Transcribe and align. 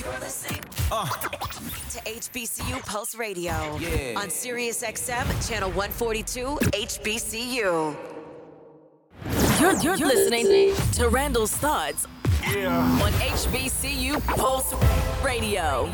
You're 0.00 0.18
listening 0.20 0.62
uh. 0.90 1.06
to 1.06 1.98
HBCU 2.04 2.80
Pulse 2.86 3.14
Radio 3.14 3.76
Yeah. 3.78 4.18
on 4.18 4.30
Sirius 4.30 4.82
XM, 4.82 5.46
channel 5.46 5.68
142, 5.72 6.58
HBCU. 6.72 7.94
You're, 9.60 9.76
you're, 9.82 9.96
listening 9.98 10.74
to 10.94 11.08
Randall's 11.10 11.52
Thoughts 11.52 12.06
on 12.06 13.12
HBCU 13.12 14.26
Pulse 14.26 14.72
Radio. 15.22 15.92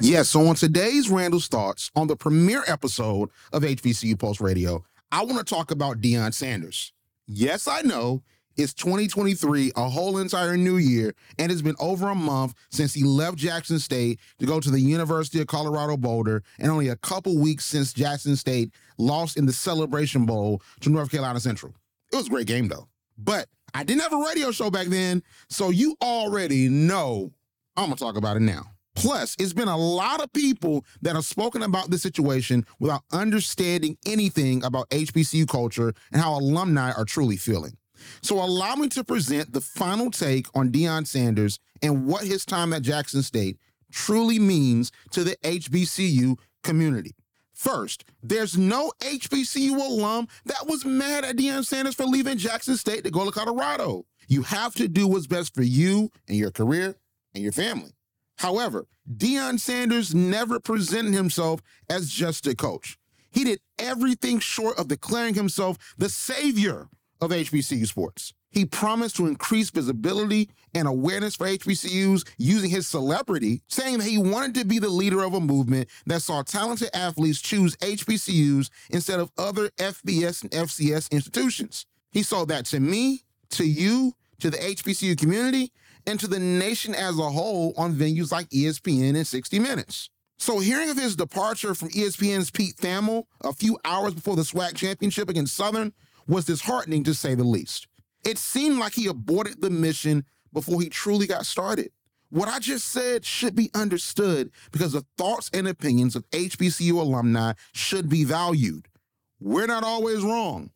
Yes, 0.00 0.30
so 0.30 0.44
on 0.48 0.56
today's 0.56 1.08
Randall's 1.08 1.46
Thoughts, 1.46 1.92
on 1.94 2.08
the 2.08 2.16
premiere 2.16 2.64
episode 2.66 3.30
of 3.52 3.62
HBCU 3.62 4.18
Pulse 4.18 4.40
Radio, 4.40 4.84
I 5.12 5.24
want 5.24 5.38
to 5.38 5.44
talk 5.44 5.70
about 5.70 6.00
Deion 6.00 6.34
Sanders. 6.34 6.92
Yes, 7.28 7.68
I 7.68 7.82
know 7.82 8.24
it's 8.56 8.74
2023, 8.74 9.72
a 9.76 9.88
whole 9.88 10.18
entire 10.18 10.56
new 10.56 10.76
year, 10.76 11.14
and 11.38 11.50
it's 11.50 11.62
been 11.62 11.76
over 11.80 12.10
a 12.10 12.14
month 12.14 12.54
since 12.70 12.94
he 12.94 13.04
left 13.04 13.36
Jackson 13.36 13.78
State 13.78 14.20
to 14.38 14.46
go 14.46 14.60
to 14.60 14.70
the 14.70 14.80
University 14.80 15.40
of 15.40 15.46
Colorado 15.46 15.96
Boulder, 15.96 16.42
and 16.58 16.70
only 16.70 16.88
a 16.88 16.96
couple 16.96 17.38
weeks 17.38 17.64
since 17.64 17.92
Jackson 17.92 18.36
State 18.36 18.72
lost 18.98 19.36
in 19.36 19.46
the 19.46 19.52
Celebration 19.52 20.26
Bowl 20.26 20.62
to 20.80 20.90
North 20.90 21.10
Carolina 21.10 21.40
Central. 21.40 21.74
It 22.12 22.16
was 22.16 22.26
a 22.26 22.30
great 22.30 22.46
game, 22.46 22.68
though. 22.68 22.88
But 23.16 23.48
I 23.74 23.84
didn't 23.84 24.02
have 24.02 24.12
a 24.12 24.18
radio 24.18 24.50
show 24.50 24.70
back 24.70 24.88
then, 24.88 25.22
so 25.48 25.70
you 25.70 25.96
already 26.02 26.68
know 26.68 27.32
I'm 27.76 27.90
to 27.90 27.96
talk 27.96 28.16
about 28.16 28.36
it 28.36 28.40
now. 28.40 28.66
Plus, 28.94 29.34
it's 29.38 29.54
been 29.54 29.68
a 29.68 29.76
lot 29.76 30.22
of 30.22 30.32
people 30.32 30.84
that 31.00 31.14
have 31.14 31.24
spoken 31.24 31.62
about 31.62 31.90
this 31.90 32.02
situation 32.02 32.66
without 32.78 33.02
understanding 33.12 33.96
anything 34.06 34.62
about 34.64 34.90
HBCU 34.90 35.48
culture 35.48 35.94
and 36.12 36.20
how 36.20 36.34
alumni 36.34 36.92
are 36.92 37.06
truly 37.06 37.36
feeling. 37.38 37.76
So, 38.22 38.42
allow 38.42 38.74
me 38.74 38.88
to 38.90 39.04
present 39.04 39.52
the 39.52 39.60
final 39.60 40.10
take 40.10 40.46
on 40.54 40.70
Deion 40.70 41.06
Sanders 41.06 41.58
and 41.82 42.06
what 42.06 42.24
his 42.24 42.44
time 42.44 42.72
at 42.72 42.82
Jackson 42.82 43.22
State 43.22 43.58
truly 43.90 44.38
means 44.38 44.90
to 45.10 45.24
the 45.24 45.36
HBCU 45.42 46.38
community. 46.62 47.14
First, 47.52 48.04
there's 48.22 48.58
no 48.58 48.92
HBCU 49.00 49.76
alum 49.76 50.26
that 50.46 50.66
was 50.66 50.84
mad 50.84 51.24
at 51.24 51.36
Deion 51.36 51.64
Sanders 51.64 51.94
for 51.94 52.04
leaving 52.04 52.38
Jackson 52.38 52.76
State 52.76 53.04
to 53.04 53.10
go 53.10 53.24
to 53.24 53.30
Colorado. 53.30 54.04
You 54.26 54.42
have 54.42 54.74
to 54.76 54.88
do 54.88 55.06
what's 55.06 55.26
best 55.26 55.54
for 55.54 55.62
you 55.62 56.10
and 56.26 56.36
your 56.36 56.50
career 56.50 56.96
and 57.34 57.42
your 57.42 57.52
family. 57.52 57.92
However, 58.38 58.86
Deion 59.08 59.60
Sanders 59.60 60.14
never 60.14 60.58
presented 60.58 61.14
himself 61.14 61.60
as 61.88 62.10
just 62.10 62.46
a 62.46 62.56
coach. 62.56 62.98
He 63.30 63.44
did 63.44 63.60
everything 63.78 64.40
short 64.40 64.78
of 64.78 64.88
declaring 64.88 65.34
himself 65.34 65.94
the 65.96 66.08
savior 66.08 66.88
of 67.22 67.30
HBCU 67.30 67.86
sports. 67.86 68.34
He 68.50 68.66
promised 68.66 69.16
to 69.16 69.26
increase 69.26 69.70
visibility 69.70 70.50
and 70.74 70.86
awareness 70.86 71.36
for 71.36 71.46
HBCUs 71.46 72.28
using 72.36 72.68
his 72.68 72.86
celebrity, 72.86 73.62
saying 73.68 73.98
that 73.98 74.08
he 74.08 74.18
wanted 74.18 74.56
to 74.56 74.66
be 74.66 74.78
the 74.78 74.90
leader 74.90 75.22
of 75.22 75.32
a 75.32 75.40
movement 75.40 75.88
that 76.06 76.20
saw 76.20 76.42
talented 76.42 76.90
athletes 76.92 77.40
choose 77.40 77.76
HBCUs 77.76 78.68
instead 78.90 79.20
of 79.20 79.30
other 79.38 79.70
FBS 79.78 80.42
and 80.42 80.50
FCS 80.50 81.10
institutions. 81.10 81.86
He 82.10 82.22
saw 82.22 82.44
that 82.46 82.66
to 82.66 82.80
me, 82.80 83.22
to 83.50 83.64
you, 83.64 84.12
to 84.40 84.50
the 84.50 84.58
HBCU 84.58 85.16
community, 85.16 85.72
and 86.06 86.18
to 86.18 86.26
the 86.26 86.40
nation 86.40 86.94
as 86.94 87.18
a 87.18 87.30
whole 87.30 87.72
on 87.78 87.94
venues 87.94 88.32
like 88.32 88.50
ESPN 88.50 89.14
and 89.14 89.26
60 89.26 89.60
Minutes. 89.60 90.10
So, 90.38 90.58
hearing 90.58 90.90
of 90.90 90.98
his 90.98 91.14
departure 91.14 91.72
from 91.72 91.90
ESPN's 91.90 92.50
Pete 92.50 92.76
Thamel 92.76 93.26
a 93.42 93.52
few 93.52 93.78
hours 93.84 94.12
before 94.12 94.34
the 94.34 94.42
SWAC 94.42 94.74
championship 94.74 95.30
against 95.30 95.54
Southern 95.54 95.92
was 96.26 96.44
disheartening 96.44 97.04
to 97.04 97.14
say 97.14 97.34
the 97.34 97.44
least. 97.44 97.86
It 98.24 98.38
seemed 98.38 98.78
like 98.78 98.94
he 98.94 99.06
aborted 99.06 99.60
the 99.60 99.70
mission 99.70 100.24
before 100.52 100.80
he 100.80 100.88
truly 100.88 101.26
got 101.26 101.46
started. 101.46 101.90
What 102.30 102.48
I 102.48 102.60
just 102.60 102.88
said 102.88 103.24
should 103.24 103.54
be 103.54 103.70
understood 103.74 104.50
because 104.70 104.92
the 104.92 105.04
thoughts 105.18 105.50
and 105.52 105.68
opinions 105.68 106.16
of 106.16 106.28
HBCU 106.30 106.92
alumni 106.92 107.52
should 107.72 108.08
be 108.08 108.24
valued. 108.24 108.88
We're 109.38 109.66
not 109.66 109.84
always 109.84 110.22
wrong, 110.22 110.70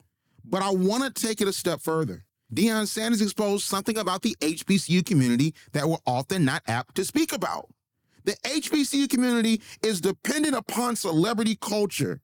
but 0.45 0.63
I 0.63 0.71
want 0.71 1.05
to 1.05 1.27
take 1.27 1.41
it 1.41 1.49
a 1.49 1.53
step 1.53 1.81
further. 1.81 2.25
Deion 2.53 2.87
Sanders 2.87 3.23
exposed 3.23 3.65
something 3.65 3.97
about 3.97 4.23
the 4.23 4.37
HBCU 4.41 5.05
community 5.05 5.55
that 5.73 5.89
we're 5.89 5.97
often 6.07 6.45
not 6.45 6.63
apt 6.67 6.95
to 6.97 7.05
speak 7.05 7.33
about. 7.33 7.69
The 8.25 8.37
HBCU 8.45 9.09
community 9.09 9.63
is 9.83 10.01
dependent 10.01 10.57
upon 10.57 10.97
celebrity 10.97 11.57
culture. 11.61 12.21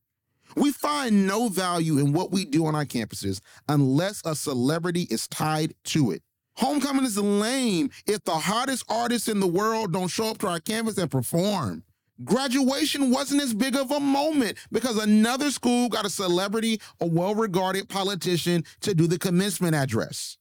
We 0.56 0.72
find 0.72 1.26
no 1.26 1.48
value 1.48 1.98
in 1.98 2.12
what 2.12 2.30
we 2.30 2.44
do 2.44 2.66
on 2.66 2.74
our 2.74 2.84
campuses 2.84 3.40
unless 3.68 4.22
a 4.24 4.34
celebrity 4.34 5.02
is 5.10 5.28
tied 5.28 5.74
to 5.84 6.12
it. 6.12 6.22
Homecoming 6.56 7.04
is 7.04 7.16
lame 7.16 7.90
if 8.06 8.22
the 8.24 8.32
hottest 8.32 8.84
artists 8.88 9.28
in 9.28 9.40
the 9.40 9.46
world 9.46 9.92
don't 9.92 10.08
show 10.08 10.28
up 10.28 10.38
to 10.38 10.48
our 10.48 10.60
campus 10.60 10.98
and 10.98 11.10
perform. 11.10 11.82
Graduation 12.24 13.10
wasn't 13.10 13.42
as 13.42 13.54
big 13.54 13.74
of 13.74 13.90
a 13.90 13.98
moment 13.98 14.58
because 14.70 14.96
another 14.98 15.50
school 15.50 15.88
got 15.88 16.04
a 16.04 16.10
celebrity, 16.10 16.80
a 17.00 17.06
well 17.06 17.34
regarded 17.34 17.88
politician 17.88 18.64
to 18.80 18.94
do 18.94 19.06
the 19.06 19.18
commencement 19.18 19.74
address. 19.74 20.36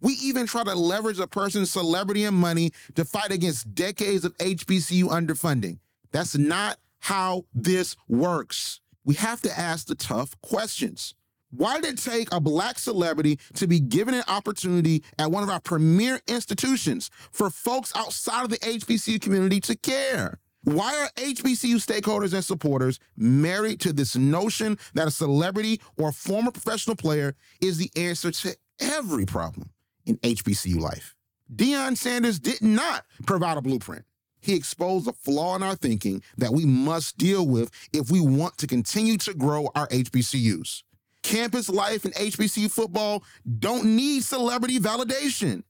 We 0.00 0.14
even 0.14 0.46
try 0.46 0.64
to 0.64 0.74
leverage 0.74 1.20
a 1.20 1.28
person's 1.28 1.70
celebrity 1.70 2.24
and 2.24 2.36
money 2.36 2.72
to 2.96 3.04
fight 3.04 3.30
against 3.30 3.72
decades 3.72 4.24
of 4.24 4.36
HBCU 4.38 5.04
underfunding. 5.04 5.78
That's 6.10 6.36
not 6.36 6.78
how 6.98 7.44
this 7.54 7.96
works. 8.08 8.81
We 9.04 9.14
have 9.14 9.40
to 9.42 9.58
ask 9.58 9.86
the 9.86 9.94
tough 9.94 10.40
questions. 10.42 11.14
Why 11.50 11.80
did 11.80 11.94
it 11.94 11.98
take 11.98 12.32
a 12.32 12.40
black 12.40 12.78
celebrity 12.78 13.38
to 13.54 13.66
be 13.66 13.78
given 13.78 14.14
an 14.14 14.22
opportunity 14.26 15.04
at 15.18 15.30
one 15.30 15.42
of 15.42 15.50
our 15.50 15.60
premier 15.60 16.20
institutions 16.26 17.10
for 17.30 17.50
folks 17.50 17.92
outside 17.94 18.44
of 18.44 18.50
the 18.50 18.58
HBCU 18.58 19.20
community 19.20 19.60
to 19.60 19.76
care? 19.76 20.38
Why 20.64 20.94
are 20.96 21.10
HBCU 21.22 21.74
stakeholders 21.84 22.32
and 22.32 22.44
supporters 22.44 23.00
married 23.16 23.80
to 23.80 23.92
this 23.92 24.16
notion 24.16 24.78
that 24.94 25.08
a 25.08 25.10
celebrity 25.10 25.80
or 25.98 26.10
a 26.10 26.12
former 26.12 26.52
professional 26.52 26.96
player 26.96 27.34
is 27.60 27.78
the 27.78 27.90
answer 27.96 28.30
to 28.30 28.56
every 28.80 29.26
problem 29.26 29.70
in 30.06 30.16
HBCU 30.18 30.78
life? 30.78 31.16
Deion 31.54 31.98
Sanders 31.98 32.38
did 32.38 32.62
not 32.62 33.04
provide 33.26 33.58
a 33.58 33.62
blueprint. 33.62 34.04
He 34.42 34.54
exposed 34.54 35.08
a 35.08 35.12
flaw 35.12 35.56
in 35.56 35.62
our 35.62 35.76
thinking 35.76 36.22
that 36.36 36.52
we 36.52 36.66
must 36.66 37.16
deal 37.16 37.46
with 37.46 37.70
if 37.92 38.10
we 38.10 38.20
want 38.20 38.58
to 38.58 38.66
continue 38.66 39.16
to 39.18 39.32
grow 39.32 39.70
our 39.74 39.88
HBCUs. 39.88 40.82
Campus 41.22 41.68
life 41.68 42.04
and 42.04 42.12
HBCU 42.14 42.70
football 42.70 43.22
don't 43.58 43.84
need 43.84 44.24
celebrity 44.24 44.80
validation. 44.80 45.62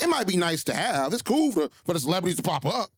It 0.00 0.08
might 0.08 0.26
be 0.26 0.36
nice 0.36 0.64
to 0.64 0.74
have, 0.74 1.12
it's 1.12 1.22
cool 1.22 1.52
for, 1.52 1.68
for 1.86 1.92
the 1.92 2.00
celebrities 2.00 2.36
to 2.36 2.42
pop 2.42 2.66
up, 2.66 2.90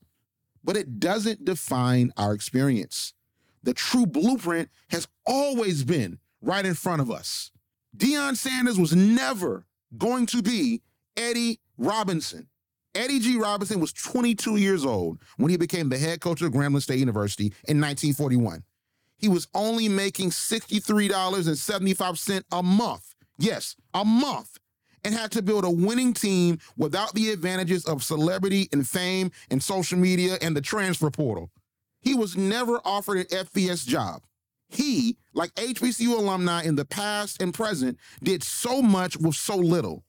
but 0.64 0.76
it 0.76 0.98
doesn't 0.98 1.44
define 1.44 2.12
our 2.16 2.32
experience. 2.32 3.12
The 3.62 3.74
true 3.74 4.06
blueprint 4.06 4.70
has 4.88 5.06
always 5.26 5.84
been 5.84 6.18
right 6.40 6.64
in 6.64 6.74
front 6.74 7.02
of 7.02 7.10
us. 7.10 7.50
Deion 7.94 8.36
Sanders 8.36 8.78
was 8.78 8.94
never 8.94 9.66
going 9.96 10.24
to 10.26 10.42
be 10.42 10.80
Eddie 11.16 11.60
Robinson. 11.76 12.48
Eddie 12.94 13.18
G. 13.20 13.36
Robinson 13.36 13.78
was 13.78 13.92
22 13.92 14.56
years 14.56 14.84
old 14.84 15.20
when 15.36 15.50
he 15.50 15.56
became 15.56 15.88
the 15.88 15.98
head 15.98 16.20
coach 16.20 16.42
of 16.42 16.50
Grambling 16.52 16.82
State 16.82 16.98
University 16.98 17.54
in 17.68 17.80
1941. 17.80 18.64
He 19.16 19.28
was 19.28 19.46
only 19.54 19.88
making 19.88 20.30
$63.75 20.30 22.42
a 22.50 22.62
month. 22.62 23.14
Yes, 23.38 23.76
a 23.94 24.04
month. 24.04 24.58
And 25.04 25.14
had 25.14 25.30
to 25.32 25.40
build 25.40 25.64
a 25.64 25.70
winning 25.70 26.12
team 26.12 26.58
without 26.76 27.14
the 27.14 27.30
advantages 27.30 27.86
of 27.86 28.02
celebrity 28.02 28.68
and 28.72 28.88
fame 28.88 29.30
and 29.50 29.62
social 29.62 29.98
media 29.98 30.36
and 30.42 30.54
the 30.56 30.60
transfer 30.60 31.10
portal. 31.10 31.50
He 32.00 32.14
was 32.14 32.36
never 32.36 32.80
offered 32.84 33.18
an 33.18 33.26
FBS 33.26 33.86
job. 33.86 34.22
He, 34.68 35.16
like 35.32 35.54
HBCU 35.54 36.18
alumni 36.18 36.64
in 36.64 36.74
the 36.76 36.84
past 36.84 37.40
and 37.40 37.54
present, 37.54 37.98
did 38.22 38.42
so 38.42 38.82
much 38.82 39.16
with 39.16 39.36
so 39.36 39.56
little. 39.56 40.04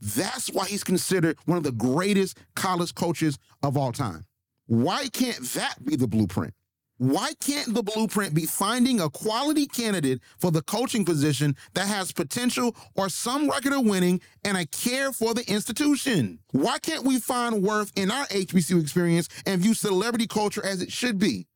That's 0.00 0.50
why 0.50 0.66
he's 0.66 0.84
considered 0.84 1.38
one 1.46 1.58
of 1.58 1.64
the 1.64 1.72
greatest 1.72 2.38
college 2.54 2.94
coaches 2.94 3.38
of 3.62 3.76
all 3.76 3.92
time. 3.92 4.24
Why 4.66 5.08
can't 5.08 5.42
that 5.52 5.84
be 5.84 5.96
the 5.96 6.08
blueprint? 6.08 6.54
Why 6.98 7.32
can't 7.40 7.74
the 7.74 7.82
blueprint 7.82 8.34
be 8.34 8.46
finding 8.46 9.00
a 9.00 9.10
quality 9.10 9.66
candidate 9.66 10.20
for 10.38 10.52
the 10.52 10.62
coaching 10.62 11.04
position 11.04 11.56
that 11.74 11.88
has 11.88 12.12
potential 12.12 12.76
or 12.94 13.08
some 13.08 13.48
record 13.48 13.72
of 13.72 13.84
winning 13.84 14.20
and 14.44 14.56
a 14.56 14.64
care 14.66 15.12
for 15.12 15.34
the 15.34 15.44
institution? 15.50 16.38
Why 16.52 16.78
can't 16.78 17.04
we 17.04 17.18
find 17.18 17.64
worth 17.64 17.92
in 17.96 18.12
our 18.12 18.26
HBCU 18.26 18.80
experience 18.80 19.28
and 19.44 19.60
view 19.60 19.74
celebrity 19.74 20.28
culture 20.28 20.64
as 20.64 20.82
it 20.82 20.92
should 20.92 21.18
be? 21.18 21.46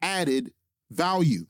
Added 0.00 0.52
value. 0.90 1.46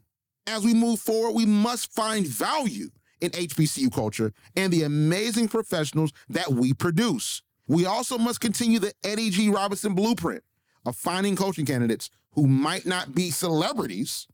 As 0.47 0.65
we 0.65 0.73
move 0.73 1.01
forward, 1.01 1.33
we 1.33 1.45
must 1.45 1.93
find 1.93 2.27
value 2.27 2.89
in 3.25 3.31
HBCU 3.31 3.93
culture 3.93 4.33
and 4.55 4.73
the 4.73 4.83
amazing 4.83 5.49
professionals 5.49 6.13
that 6.29 6.51
we 6.53 6.75
produce. 6.75 7.43
We 7.67 7.87
also 7.87 8.19
must 8.19 8.41
continue 8.41 8.79
the 8.79 8.93
Eddie 9.03 9.31
G. 9.31 9.49
Robinson 9.49 9.95
blueprint 9.95 10.45
of 10.85 10.95
finding 10.95 11.35
coaching 11.35 11.65
candidates 11.65 12.11
who 12.33 12.47
might 12.47 12.85
not 12.85 13.15
be 13.15 13.31
celebrities, 13.31 14.27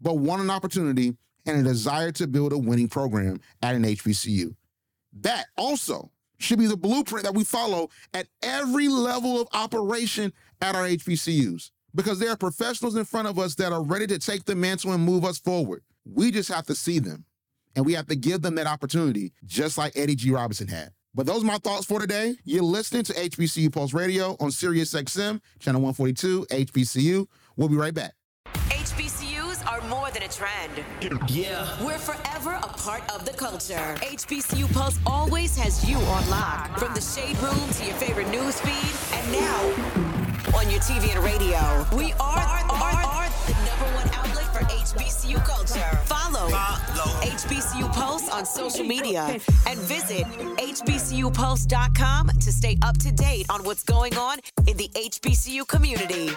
but 0.00 0.18
want 0.18 0.42
an 0.42 0.50
opportunity 0.50 1.16
and 1.46 1.60
a 1.60 1.62
desire 1.62 2.10
to 2.12 2.26
build 2.26 2.52
a 2.52 2.58
winning 2.58 2.88
program 2.88 3.40
at 3.62 3.76
an 3.76 3.84
HBCU. 3.84 4.54
That 5.20 5.46
also 5.56 6.10
should 6.38 6.58
be 6.58 6.66
the 6.66 6.76
blueprint 6.76 7.24
that 7.24 7.34
we 7.34 7.44
follow 7.44 7.90
at 8.12 8.26
every 8.42 8.88
level 8.88 9.40
of 9.40 9.46
operation 9.52 10.32
at 10.60 10.74
our 10.74 10.88
HBCUs 10.88 11.70
because 11.94 12.18
there 12.18 12.30
are 12.30 12.36
professionals 12.36 12.96
in 12.96 13.04
front 13.04 13.28
of 13.28 13.38
us 13.38 13.54
that 13.56 13.72
are 13.72 13.82
ready 13.82 14.08
to 14.08 14.18
take 14.18 14.44
the 14.44 14.56
mantle 14.56 14.92
and 14.92 15.04
move 15.04 15.24
us 15.24 15.38
forward. 15.38 15.82
We 16.04 16.32
just 16.32 16.48
have 16.48 16.66
to 16.66 16.74
see 16.74 16.98
them 16.98 17.26
and 17.76 17.86
we 17.86 17.94
have 17.94 18.06
to 18.08 18.16
give 18.16 18.42
them 18.42 18.54
that 18.56 18.66
opportunity, 18.66 19.32
just 19.44 19.78
like 19.78 19.92
Eddie 19.96 20.16
G. 20.16 20.30
Robinson 20.30 20.68
had. 20.68 20.92
But 21.14 21.26
those 21.26 21.42
are 21.42 21.46
my 21.46 21.58
thoughts 21.58 21.84
for 21.84 22.00
today. 22.00 22.36
You're 22.44 22.62
listening 22.62 23.02
to 23.04 23.12
HBCU 23.12 23.70
Pulse 23.72 23.92
Radio 23.92 24.36
on 24.40 24.50
Sirius 24.50 24.94
XM, 24.94 25.40
channel 25.58 25.82
142, 25.82 26.46
HBCU. 26.50 27.26
We'll 27.56 27.68
be 27.68 27.76
right 27.76 27.92
back. 27.92 28.14
HBCUs 28.70 29.70
are 29.70 29.86
more 29.88 30.10
than 30.10 30.22
a 30.22 30.28
trend. 30.28 30.84
Yeah. 31.30 31.84
We're 31.84 31.98
forever 31.98 32.52
a 32.62 32.66
part 32.66 33.02
of 33.14 33.24
the 33.26 33.32
culture. 33.32 33.96
HBCU 34.00 34.72
Pulse 34.72 34.98
always 35.06 35.56
has 35.58 35.88
you 35.88 35.96
on 35.96 36.30
lock. 36.30 36.78
From 36.78 36.94
the 36.94 37.00
shade 37.00 37.38
room 37.38 37.68
to 37.72 37.84
your 37.84 37.94
favorite 37.94 38.28
news 38.30 38.58
feed, 38.60 39.18
and 39.18 39.32
now 39.32 40.02
on 40.56 40.70
your 40.70 40.80
TV 40.80 41.14
and 41.14 41.22
radio. 41.24 41.86
We 41.96 42.12
are, 42.14 42.64
the 43.46 43.52
number 43.52 43.96
one 43.96 44.08
outlet 44.14 44.44
for 44.54 44.64
HBCU 44.64 45.44
culture. 45.44 45.96
Follow, 46.04 46.48
Follow. 46.48 47.20
HBCU 47.22 47.92
Pulse 47.92 48.28
on 48.30 48.44
social 48.44 48.84
media 48.84 49.38
and 49.66 49.78
visit 49.80 50.26
HBCUPulse.com 50.58 52.28
to 52.28 52.52
stay 52.52 52.78
up 52.82 52.98
to 52.98 53.12
date 53.12 53.46
on 53.50 53.64
what's 53.64 53.84
going 53.84 54.16
on 54.16 54.38
in 54.66 54.76
the 54.76 54.88
HBCU 54.94 55.66
community. 55.66 56.30